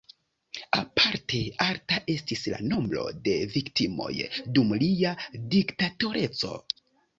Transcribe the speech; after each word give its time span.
Aparte 0.77 1.41
alta 1.65 1.99
estis 2.13 2.47
la 2.55 2.63
nombro 2.71 3.05
de 3.29 3.37
viktimoj 3.53 4.09
dum 4.57 4.75
lia 4.87 5.15
diktatoreco. 5.55 6.55